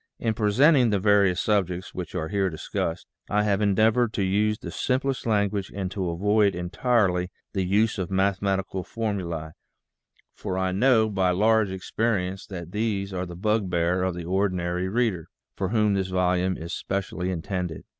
[0.17, 4.57] In presenting the various subjects which are here dis cussed, I have endeavored to use
[4.57, 9.51] the simplest language and to avoid entirely the use of mathematical formulae,
[10.33, 14.15] for 223166 iv PREFACE I know by large experience that these are the bugbear of
[14.15, 17.83] the ordinary reader, for whom this volume is specially in tended.